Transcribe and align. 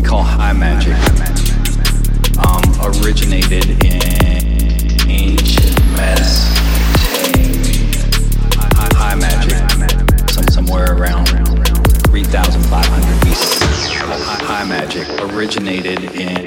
we 0.00 0.08
call 0.08 0.22
high 0.22 0.52
magic 0.52 0.94
um, 2.38 2.62
originated 3.02 3.84
in 3.84 5.10
ancient 5.10 5.76
Mesopotamia. 5.92 6.56
High 8.96 9.16
magic, 9.16 9.58
some, 10.30 10.48
somewhere 10.48 10.94
around 10.94 11.26
3,500 11.26 13.26
BC. 13.26 13.60
High 14.46 14.64
magic 14.64 15.06
originated 15.20 16.14
in 16.14 16.39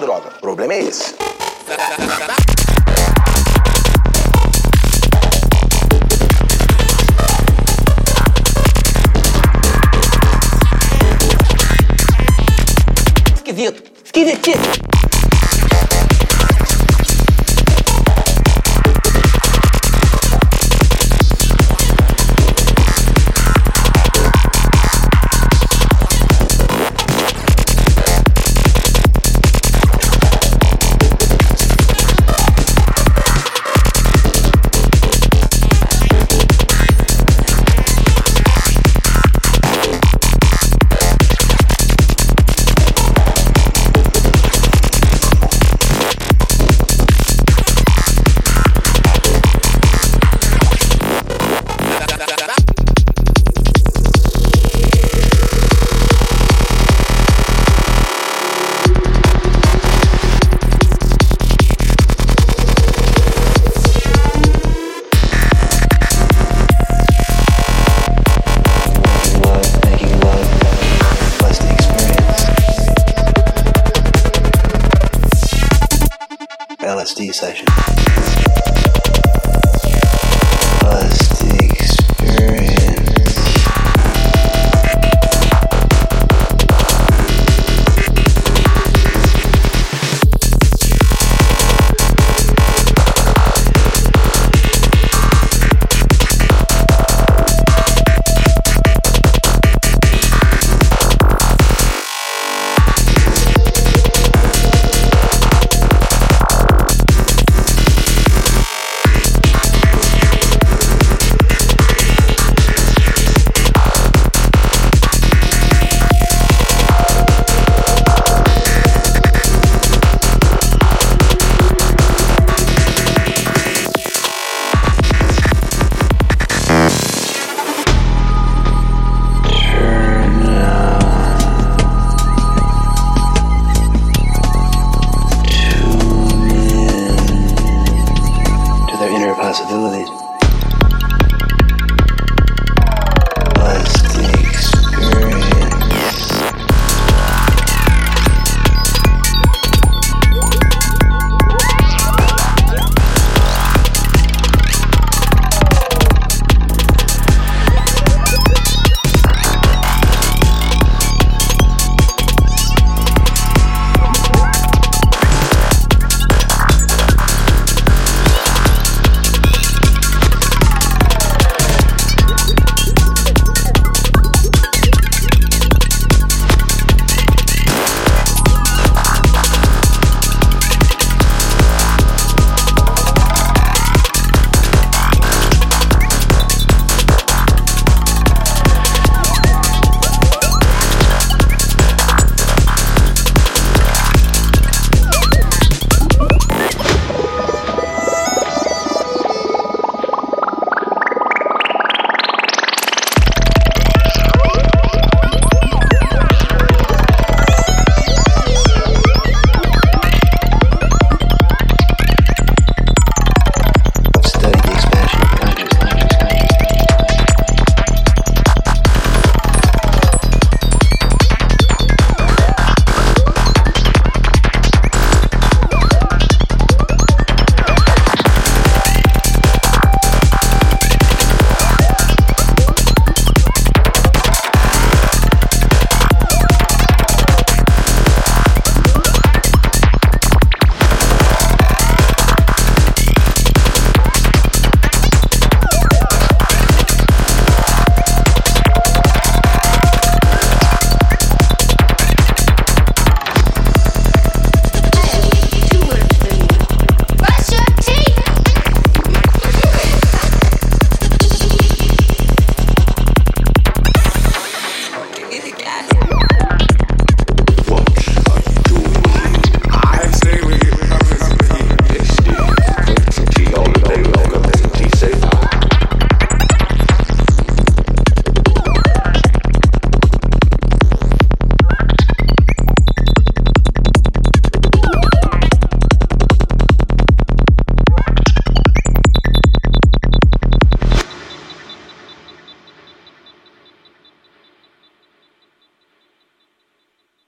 droga. 0.00 0.30
O 0.38 0.40
problema 0.40 0.74
é 0.74 0.80
esse. 0.80 1.14
Esquisito. 13.36 13.82
Esquisitíssimo. 14.04 14.99
LSD 77.00 77.32
session. 77.34 77.66
LSD 80.84 81.72
experience. 81.72 82.69